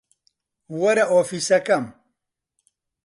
وەرە 0.79 1.05
ئۆفیسەکەم. 1.11 1.85